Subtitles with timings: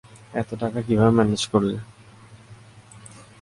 [0.33, 1.75] এতো টাকা কীভাবে ম্যানেজ করলে?